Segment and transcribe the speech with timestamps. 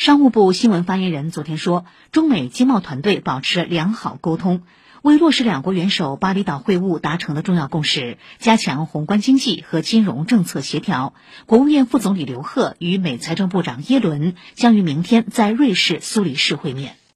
[0.00, 4.62] 商务部新闻发言人昨天说中美经贸团队保持良好沟通
[5.02, 11.12] 为落实两国元首巴厘岛会晤达成的重要共识加强宏观经济和金融政策协调。
[11.44, 16.99] 国务院副总理刘鹤与美财政部长耶伦将于明天在瑞士苏黎世会面。